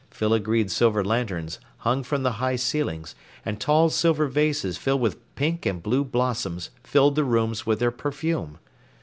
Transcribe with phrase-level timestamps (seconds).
[0.09, 3.13] Filigreed silver lanterns hung from the high ceilings,
[3.45, 7.91] and tall silver vases filled with pink and blue blossoms filled the rooms with their
[7.91, 8.57] perfume.